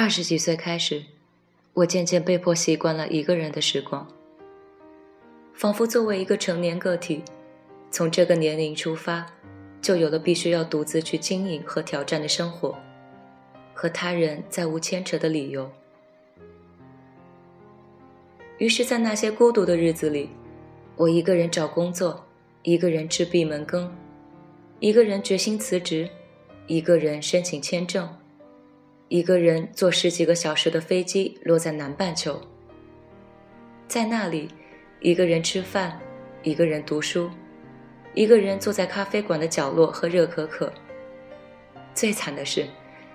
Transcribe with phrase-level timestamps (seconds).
[0.00, 1.02] 二十几岁开始，
[1.74, 4.06] 我渐渐被迫习惯了一个人的时光，
[5.54, 7.20] 仿佛作为一个成年个体，
[7.90, 9.26] 从这个年龄出发，
[9.82, 12.78] 就有了必须要独自去经营和挑战的生活，
[13.74, 15.68] 和他人再无牵扯的理由。
[18.58, 20.30] 于是，在那些孤独的日子里，
[20.94, 22.24] 我一个人找工作，
[22.62, 23.92] 一个人吃闭门羹，
[24.78, 26.08] 一个人决心辞职，
[26.68, 28.08] 一个人申请签证。
[29.08, 32.38] 一个人坐十几个小时的飞机落在南半球，
[33.86, 34.50] 在那里，
[35.00, 35.98] 一个人吃饭，
[36.42, 37.30] 一个人读书，
[38.12, 40.70] 一个人坐在咖啡馆的角落喝热可可。
[41.94, 42.66] 最惨的是，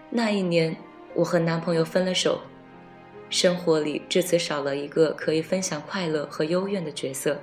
[0.10, 0.76] 那一年
[1.14, 2.42] 我和男朋友分了手，
[3.30, 7.40] 生活里至此少了一个可以分享快乐和幽怨的角色。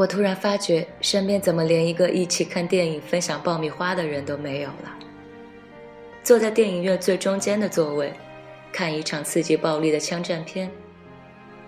[0.00, 4.98] 我突然发觉，身边怎么连一个一起看电影、分享爆米花的人都没有了。
[6.24, 8.10] 坐在电影院最中间的座位，
[8.72, 10.70] 看一场刺激暴力的枪战片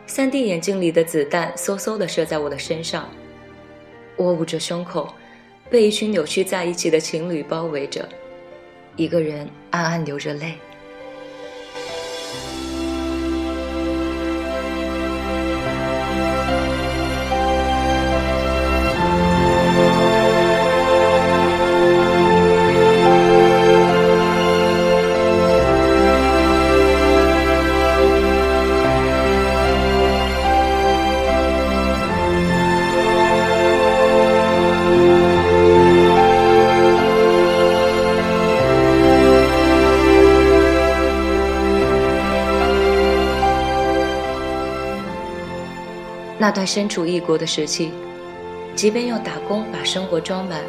[0.08, 3.06] ，3D 眼镜里的子弹嗖嗖地射在我的身上，
[4.16, 5.12] 我捂着胸口，
[5.68, 8.08] 被一群扭曲在一起的情侣包围着，
[8.96, 10.54] 一个人暗暗流着泪。
[46.52, 47.90] 那段身处异国的时期，
[48.76, 50.60] 即便用打工把生活装满，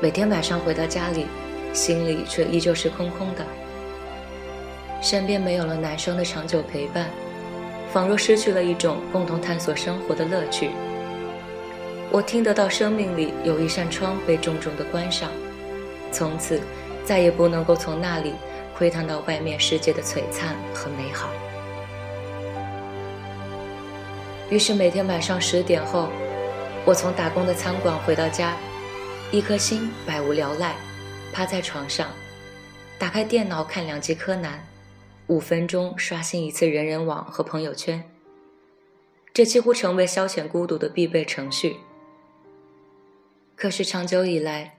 [0.00, 1.26] 每天晚上回到家里，
[1.72, 3.44] 心里却依旧是空空的。
[5.00, 7.10] 身边没有了男生的长久陪伴，
[7.92, 10.70] 仿若失去了一种共同探索生活的乐趣。
[12.12, 15.28] 我听得到生命里有一扇窗被重重的关上，
[16.12, 16.60] 从此
[17.04, 18.34] 再也不能够从那里
[18.78, 21.28] 窥探到外面世界的璀璨和美好。
[24.52, 26.10] 于是每天晚上十点后，
[26.84, 28.54] 我从打工的餐馆回到家，
[29.30, 30.76] 一颗心百无聊赖，
[31.32, 32.10] 趴在床上，
[32.98, 34.62] 打开电脑看两集柯南，
[35.28, 38.04] 五分钟刷新一次人人网和朋友圈。
[39.32, 41.78] 这几乎成为消遣孤独的必备程序。
[43.56, 44.74] 可是长久以来，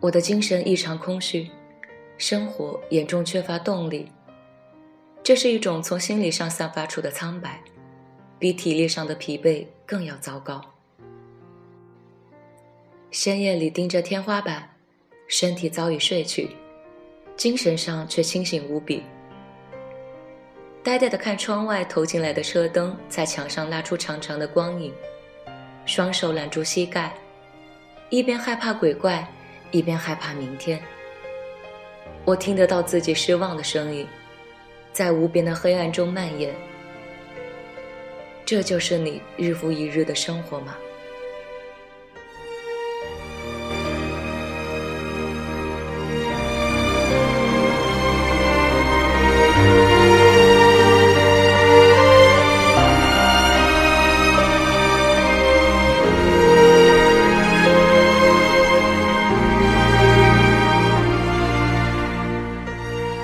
[0.00, 1.50] 我的精神异常空虚，
[2.16, 4.10] 生活严重缺乏动力。
[5.22, 7.60] 这是一种从心理上散发出的苍白。
[8.38, 10.60] 比体力上的疲惫更要糟糕。
[13.10, 14.68] 深夜里盯着天花板，
[15.26, 16.50] 身体早已睡去，
[17.36, 19.02] 精神上却清醒无比。
[20.82, 24.92] 呆呆地看窗外投进来的车灯在墙上拉出长长的光影，
[25.84, 27.12] 双手揽住膝盖，
[28.10, 29.26] 一边害怕鬼怪，
[29.70, 30.80] 一边害怕明天。
[32.24, 34.06] 我听得到自己失望的声音，
[34.92, 36.54] 在无边的黑暗中蔓延。
[38.48, 40.74] 这就是你日复一日的生活吗？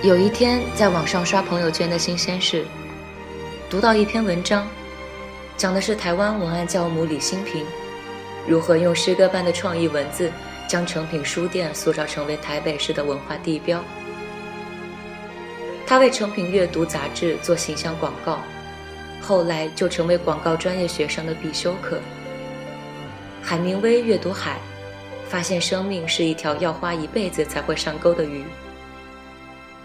[0.02, 2.66] 有一天，在网上刷朋友圈的新鲜事，
[3.70, 4.68] 读到一篇文章。
[5.56, 7.64] 讲的是台湾文案教母李新平，
[8.46, 10.30] 如何用诗歌般的创意文字，
[10.66, 13.82] 将诚品书店塑造成为台北市的文化地标。
[15.86, 18.40] 他为诚品阅读杂志做形象广告，
[19.22, 22.00] 后来就成为广告专业学生的必修课。
[23.40, 24.58] 海明威阅读海，
[25.28, 28.44] 发现生命是一条要花一辈子才会上钩的鱼。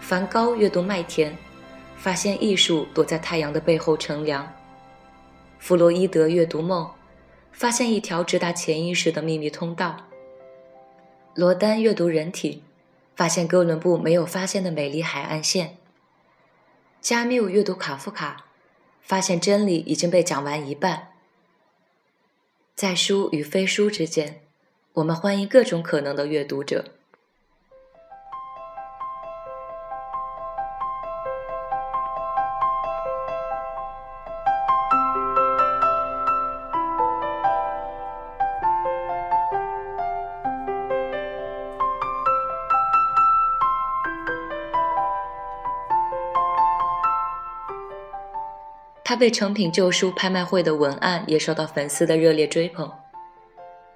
[0.00, 1.36] 梵高阅读麦田，
[1.96, 4.50] 发现艺术躲在太阳的背后乘凉。
[5.60, 6.90] 弗洛伊德阅读梦，
[7.52, 10.08] 发现一条直达潜意识的秘密通道。
[11.34, 12.62] 罗丹阅读人体，
[13.14, 15.76] 发现哥伦布没有发现的美丽海岸线。
[17.02, 18.46] 加缪阅读卡夫卡，
[19.02, 21.08] 发现真理已经被讲完一半。
[22.74, 24.40] 在书与非书之间，
[24.94, 26.86] 我们欢迎各种可能的阅读者。
[49.10, 52.88] 他被成品旧书拍卖会的文案也受到粉丝的热烈追捧。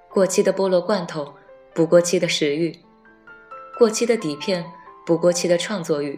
[0.09, 1.33] 过期的菠萝罐头，
[1.73, 2.69] 不过期的食欲；
[3.79, 4.65] 过期的底片，
[5.05, 6.17] 不过期的创作欲；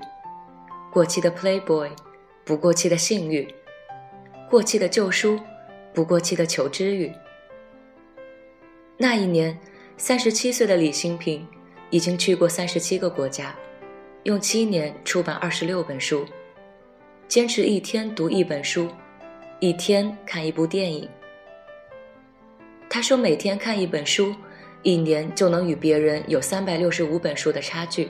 [0.92, 1.92] 过期的 Playboy，
[2.44, 3.48] 不过期的性欲；
[4.50, 5.40] 过期的旧书，
[5.94, 7.14] 不过期的求知欲。
[8.98, 9.56] 那一年，
[9.96, 11.48] 三十七岁的李新平
[11.92, 13.56] 已经去过三十七个国家，
[14.24, 16.26] 用七年出版二十六本书。
[17.28, 18.88] 坚持一天读一本书，
[19.60, 21.08] 一天看一部电影。
[22.90, 24.34] 他说，每天看一本书，
[24.82, 28.10] 一年就能与别人有三百六十五本书的差距。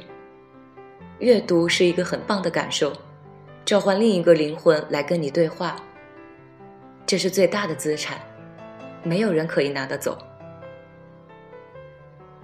[1.17, 2.93] 阅读是一个很棒的感受，
[3.65, 5.75] 召唤另一个灵魂来跟你对话。
[7.07, 8.19] 这是最大的资产，
[9.01, 10.15] 没有人可以拿得走。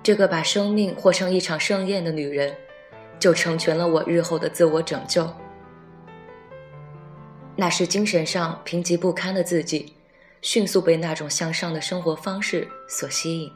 [0.01, 2.51] 这个把生命活成一场盛宴的女人，
[3.19, 5.31] 就成全了我日后的自我拯救。
[7.55, 9.93] 那是精神上贫瘠不堪的自己，
[10.41, 13.51] 迅速被那种向上的生活方式所吸引。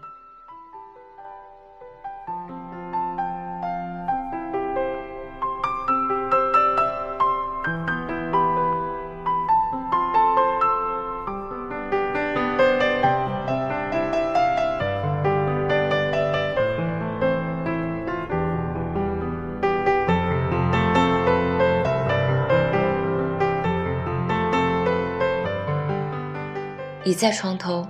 [27.17, 27.83] 在床头，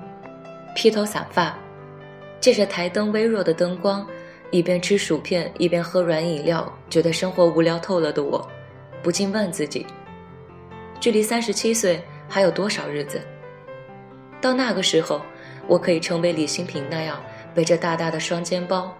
[0.73, 1.53] 披头散发，
[2.39, 4.07] 借着台灯微弱的灯光，
[4.51, 8.49] 一边吃薯片一边喝软饮料，觉得生活无聊透了的我，
[9.03, 9.85] 不禁问自己：
[11.01, 13.19] 距离三十七岁还有多少日子？
[14.39, 15.21] 到那个时候，
[15.67, 17.21] 我可以成为李新平那样
[17.53, 18.97] 背着大大的双肩包，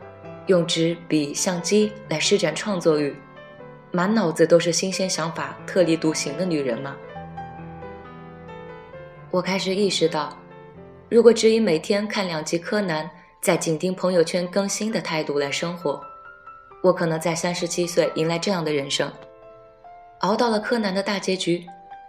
[0.47, 3.15] 用纸笔相机来施展创作欲，
[3.91, 6.97] 满脑子都是新鲜想法、特立独行的女人吗？
[9.37, 10.35] 我开始意识到，
[11.11, 13.07] 如果只以每天看两集柯南，
[13.39, 16.01] 在紧盯朋友圈更新的态度来生活，
[16.81, 19.07] 我可能在三十七岁迎来这样的人生：
[20.21, 21.63] 熬到了柯南的大结局，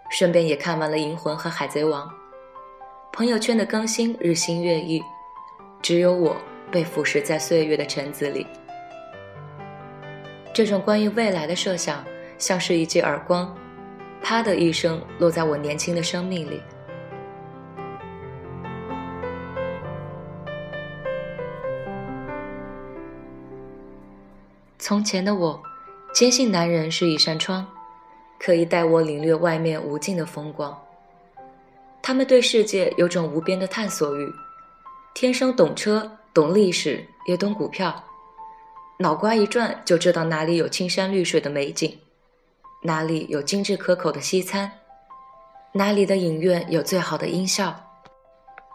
[0.09, 2.07] 顺便也看完了《银魂》和《海贼王》，
[3.13, 4.99] 朋友圈的更新日新月异，
[5.83, 6.35] 只有我
[6.71, 8.47] 被腐蚀在岁月的尘子里。
[10.51, 12.03] 这种关于未来的设想，
[12.39, 13.55] 像是一记耳光，
[14.19, 16.59] 啪的一声落在我年轻的生命里。
[24.89, 25.61] 从前的我，
[26.15, 27.63] 坚信男人是一扇窗，
[28.39, 30.75] 可以带我领略外面无尽的风光。
[32.01, 34.33] 他们对世界有种无边的探索欲，
[35.13, 38.03] 天生懂车、懂历史，也懂股票，
[38.97, 41.95] 脑瓜一转就知道哪里有青山绿水的美景，
[42.81, 44.71] 哪里有精致可口的西餐，
[45.71, 47.75] 哪里的影院有最好的音效，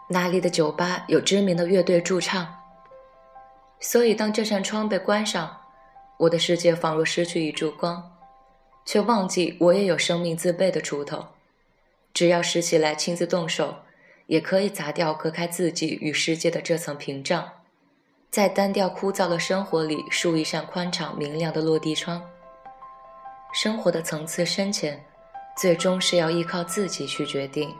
[0.07, 2.47] 哪里的酒吧有知名的乐队驻唱。
[3.81, 5.53] 所以，当这扇窗被关上，
[6.17, 8.11] 我的世界仿若失去一束光，
[8.85, 11.25] 却忘记我也有生命自备的锄头，
[12.13, 13.75] 只要拾起来亲自动手，
[14.27, 17.49] 也可以砸掉隔开自己与世界的这层屏障，
[18.31, 22.23] 在单调枯燥的生活里竖一扇宽敞明亮的落地窗。
[23.53, 25.03] 生活的层次深浅，
[25.57, 27.73] 最终是要依靠自己去决定。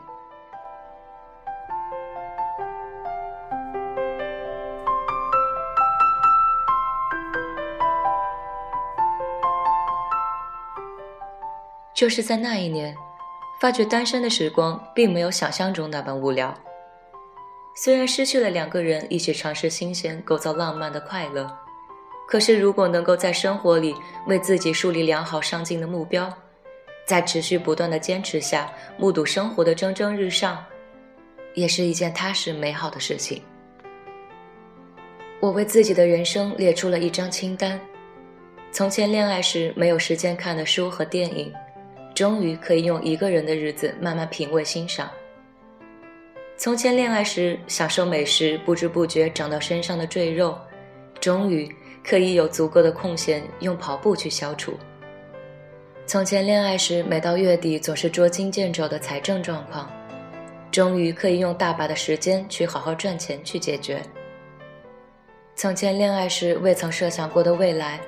[11.96, 12.94] 就是在那一年，
[13.58, 16.54] 发觉单身的时光并没有想象中那般无聊。
[17.74, 21.50] 虽然失去了两个人一起尝试新鲜、构造浪漫的快乐，
[22.28, 23.94] 可是如果能够在生活里
[24.26, 26.30] 为自己树立良好上进的目标，
[27.06, 30.62] 在持续不断的坚持下，目睹生活的蒸蒸日上，
[31.54, 33.42] 也是一件踏实美好的事情。
[35.40, 37.80] 我为自己的人生列出了一张清单：
[38.70, 41.50] 从前恋爱时没有时间看的书和电影。
[42.16, 45.10] 终于可以用一个人的日子慢慢品味欣赏。
[46.56, 50.58] 从前恋爱时享受美食，不知不觉长到身上的赘肉，
[51.20, 51.70] 终于
[52.02, 54.72] 可以有足够的空闲用跑步去消除。
[56.06, 59.86] 从前恋爱时每到月底总是捉襟见肘的财政状况，
[60.72, 64.00] 终于可以用大把的时间去好好赚钱去解决。
[65.54, 68.00] 从前恋爱时未曾设想过的未来。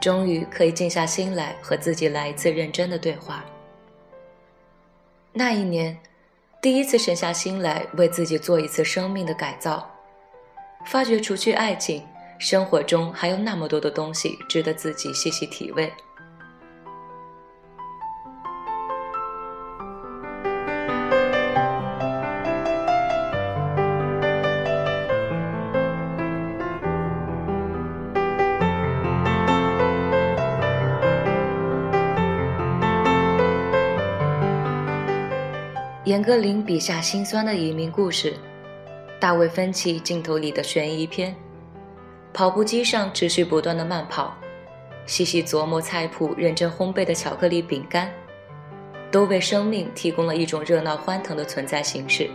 [0.00, 3.44] 终于可以静下心来和自己来一次认真的对话。
[5.32, 5.96] 那一年，
[6.60, 9.88] 第一次沉下心来为自己做一次生命的改造，
[10.86, 12.02] 发觉除去爱情，
[12.38, 15.92] 生活中还有那么多的东西值得自己细细体味。
[36.10, 38.34] 严歌苓笔下心酸的移民故事，
[39.20, 41.32] 大卫芬奇镜头里的悬疑片，
[42.32, 44.36] 跑步机上持续不断的慢跑，
[45.06, 48.10] 细细琢磨菜谱、认真烘焙的巧克力饼干，
[49.12, 52.28] 都为生命提供了一种热闹欢腾的存在形式。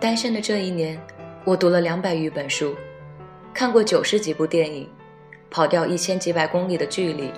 [0.00, 1.00] 单身的这一年，
[1.44, 2.74] 我读了两百余本书，
[3.54, 4.88] 看过九十几部电影，
[5.48, 7.30] 跑掉一千几百公里的距离，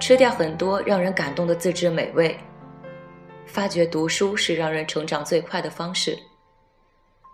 [0.00, 2.36] 吃掉很多让人感动的自制美味。
[3.46, 6.18] 发觉读书是让人成长最快的方式，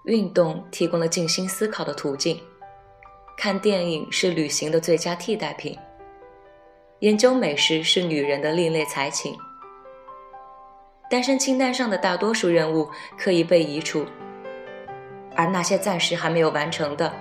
[0.05, 2.41] 运动提供了静心思考的途径，
[3.37, 5.77] 看电影是旅行的最佳替代品，
[7.01, 9.37] 研究美食是女人的另类才情。
[11.11, 12.89] 单身清单上的大多数任务
[13.19, 14.07] 可以被移除，
[15.35, 17.13] 而那些暂时还没有完成的，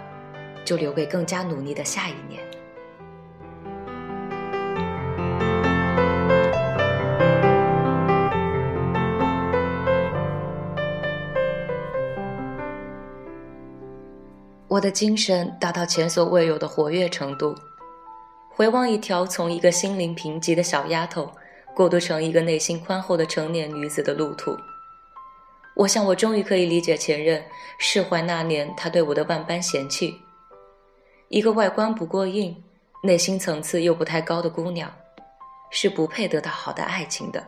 [0.64, 2.42] 就留给更加努力的下一年。
[14.82, 17.56] 我的精神达到前所未有的活跃程度。
[18.50, 21.32] 回望一条从一个心灵贫瘠的小丫头
[21.76, 24.58] 过渡成一个内心宽厚的成年女子的路途，
[25.76, 27.44] 我想我终于可以理解前任
[27.78, 30.20] 释怀那年他对我的万般嫌弃。
[31.28, 32.64] 一个外观不过硬、
[33.04, 34.92] 内心层次又不太高的姑娘，
[35.70, 37.48] 是不配得到好的爱情的。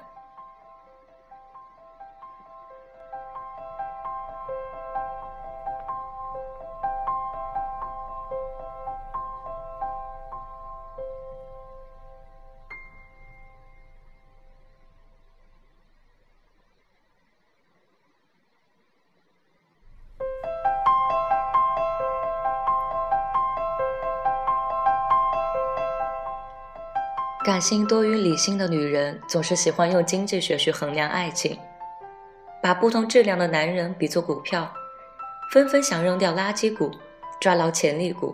[27.43, 31.59] 感性多于理性的女人总是喜欢用经济学去衡量爱情，
[32.61, 34.71] 把不同质量的男人比作股票，
[35.51, 36.89] 纷纷想扔掉垃圾股，
[37.41, 38.33] 抓牢潜力股，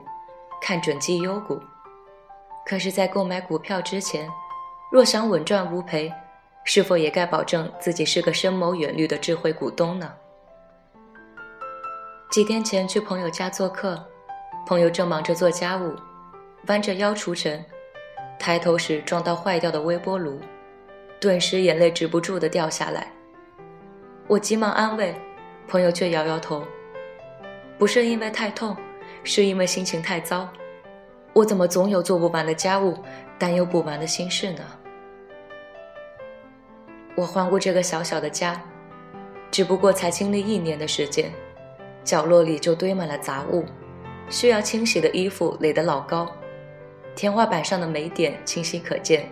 [0.61, 1.59] 看准绩优股。
[2.67, 4.29] 可是，在购买股票之前，
[4.91, 6.13] 若想稳赚无赔，
[6.63, 10.13] 是否也该保证自己是个深谋远虑的智慧股东呢？
[12.29, 14.05] 几天前去朋友家做客，
[14.67, 15.95] 朋友正忙着做家务，
[16.67, 17.65] 弯着腰出尘。
[18.39, 20.39] 抬头时撞到坏掉的微波炉，
[21.19, 23.11] 顿时眼泪止不住的掉下来。
[24.27, 25.13] 我急忙安慰，
[25.67, 26.63] 朋友却摇摇头
[27.77, 28.75] ：“不是因为太痛，
[29.25, 30.47] 是因为心情太糟。
[31.33, 32.97] 我怎么总有做不完的家务，
[33.37, 34.61] 担忧不完的心事呢？”
[37.15, 38.61] 我环顾这个小小的家，
[39.51, 41.29] 只不过才经历一年的时间，
[42.05, 43.65] 角落里就堆满了杂物，
[44.29, 46.31] 需要清洗的衣服垒得老高。
[47.15, 49.29] 天花板上的霉点清晰可见，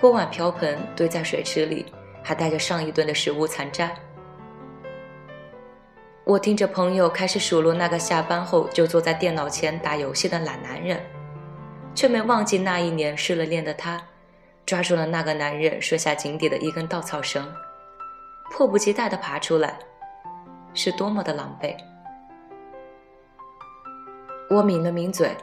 [0.00, 1.86] 锅碗瓢盆堆在水池里，
[2.22, 3.90] 还带着上一顿的食物残渣。
[6.24, 11.00] 我听着朋友开始数落那个下班后就坐在电脑前打游戏的懒男人，
[11.94, 14.00] 却没忘记那一年失了恋的他，
[14.64, 17.50] 抓住了那个男人摔下井底的一根稻草绳，
[18.52, 19.78] 迫不及待地爬出来，
[20.74, 21.74] 是多么的狼狈。
[24.48, 25.34] 我抿了抿嘴。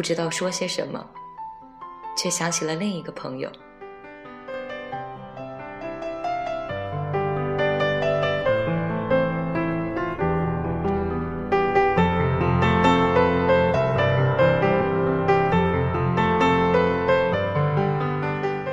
[0.00, 1.06] 不知道说些什么，
[2.16, 3.52] 却想起了另一个朋友。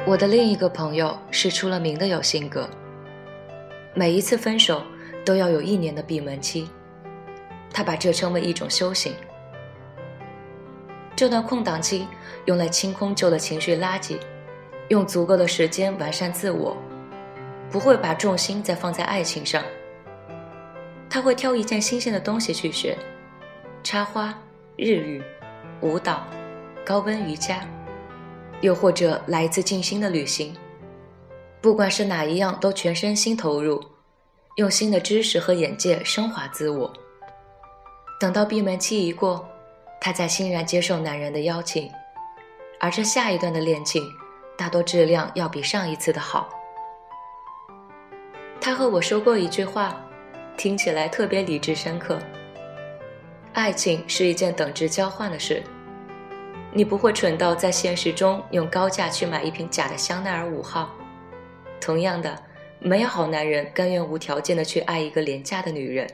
[0.06, 2.70] 我的另一个朋友是出了名的有性格，
[3.94, 4.82] 每一次分手
[5.26, 6.70] 都要有一年的闭门期，
[7.74, 9.14] 他把这称为一种修行。
[11.18, 12.08] 这段空档期
[12.46, 14.20] 用来清空旧的情绪垃圾，
[14.90, 16.78] 用足够的时间完善自我，
[17.72, 19.64] 不会把重心再放在爱情上。
[21.10, 22.96] 他会挑一件新鲜的东西去学，
[23.84, 24.32] 插花、
[24.76, 25.24] 日语、
[25.82, 26.24] 舞蹈、
[26.86, 27.68] 高温瑜伽，
[28.62, 30.56] 又或者来一次静心的旅行。
[31.60, 33.84] 不管是哪一样，都全身心投入，
[34.58, 36.94] 用新的知识和眼界升华自我。
[38.20, 39.44] 等到闭门期一过。
[40.00, 41.92] 他在欣然接受男人的邀请，
[42.80, 44.04] 而这下一段的恋情，
[44.58, 46.50] 大多质量要比上一次的好。
[48.60, 50.00] 他和我说过一句话，
[50.58, 52.20] 听起来特别理智深刻。
[53.54, 55.64] 爱情是一件等值交换的事，
[56.72, 60.94] 你不会蠢到在现实中用高价去买一瓶假的香奈儿五号。
[61.80, 62.38] 同样的，
[62.80, 66.08] 没有好男人甘愿无条件的去爱一个廉价的女人。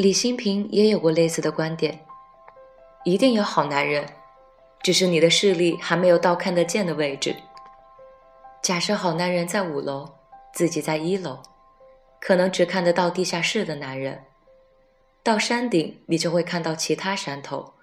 [0.00, 2.00] 李新平也有过类似的观点：
[3.04, 4.06] 一定有好男人，
[4.82, 7.36] 只是你的视力还没有到看得见的位置。
[8.62, 10.14] 假设好男人在五楼，
[10.54, 11.42] 自己在一楼，
[12.18, 14.24] 可能只看得到地下室的男人。
[15.22, 17.74] 到山顶，你就会看到其他山头，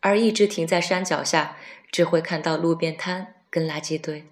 [0.00, 1.56] 而一直停在山脚下，
[1.92, 4.26] 只会看到路边摊跟垃圾堆。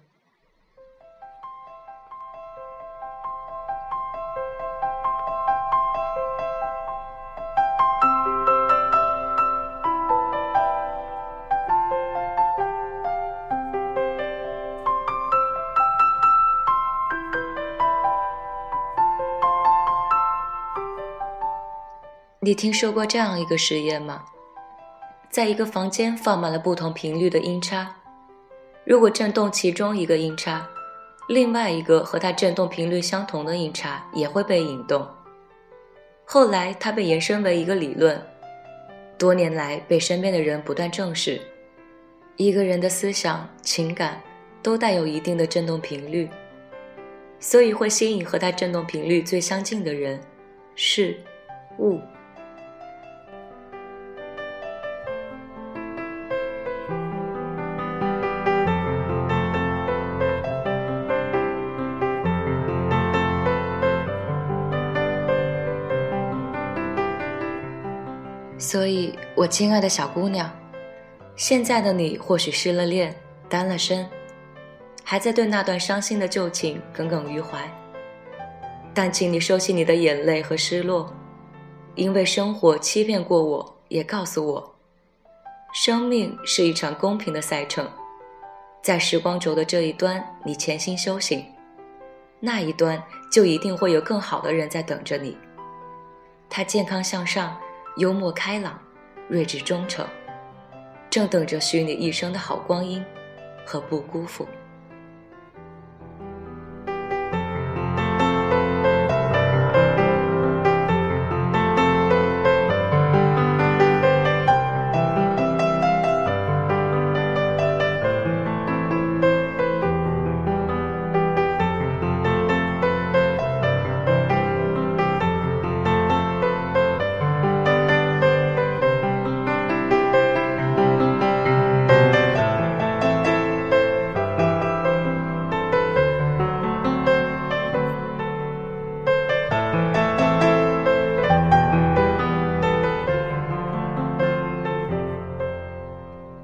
[22.47, 24.23] 你听说过这样一个实验吗？
[25.29, 27.93] 在一个房间放满了不同频率的音叉，
[28.85, 30.65] 如果振动其中一个音叉，
[31.27, 35.05] 另外一个和它振动频率相同的音叉也会被引动。
[36.23, 38.17] 后来，它被延伸为一个理论，
[39.17, 41.41] 多年来被身边的人不断证实：
[42.37, 44.21] 一个人的思想、情感
[44.63, 46.29] 都带有一定的振动频率，
[47.41, 50.17] 所以会吸引和它振动频率最相近的人、
[50.75, 51.19] 事、
[51.79, 51.99] 物。
[68.67, 70.51] 所以，我亲爱的小姑娘，
[71.37, 73.15] 现在的你或许失了恋、
[73.47, 74.05] 单了身，
[75.05, 77.61] 还在对那段伤心的旧情耿耿于怀。
[78.93, 81.15] 但请你收起你的眼泪和失落，
[81.95, 84.75] 因为生活欺骗过我，也告诉我，
[85.73, 87.89] 生命是一场公平的赛程，
[88.83, 91.41] 在时光轴的这一端，你潜心修行，
[92.41, 93.01] 那一端
[93.31, 95.37] 就一定会有更好的人在等着你。
[96.49, 97.57] 他健康向上。
[97.97, 98.79] 幽默开朗，
[99.27, 100.05] 睿智忠诚，
[101.09, 103.03] 正等着许你一生的好光阴
[103.65, 104.47] 和不辜负。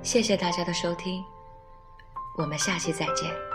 [0.04, 1.24] 谢谢大家的收听，
[2.38, 3.53] 我们下期再见。